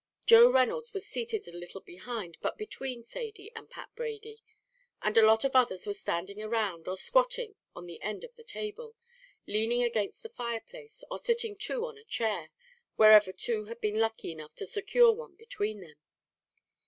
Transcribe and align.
Joe 0.25 0.49
Reynolds 0.51 0.93
was 0.95 1.05
seated 1.05 1.47
a 1.47 1.55
little 1.55 1.79
behind, 1.79 2.39
but 2.41 2.57
between 2.57 3.03
Thady 3.03 3.51
and 3.55 3.69
Pat 3.69 3.93
Brady; 3.95 4.39
and 4.99 5.15
a 5.15 5.21
lot 5.23 5.43
of 5.45 5.55
others 5.55 5.85
were 5.85 5.93
standing 5.93 6.41
around, 6.41 6.87
or 6.87 6.97
squatting 6.97 7.53
on 7.75 7.85
the 7.85 8.01
end 8.01 8.23
of 8.23 8.35
the 8.35 8.43
table 8.43 8.95
leaning 9.45 9.83
against 9.83 10.23
the 10.23 10.29
fireplace, 10.29 11.03
or 11.11 11.19
sitting 11.19 11.55
two 11.55 11.85
on 11.85 11.99
a 11.99 12.03
chair, 12.03 12.49
wherever 12.95 13.31
two 13.31 13.65
had 13.65 13.79
been 13.79 13.99
lucky 13.99 14.31
enough 14.31 14.55
to 14.55 14.65
secure 14.65 15.11
one 15.11 15.35
between 15.35 15.81
them. 15.81 15.97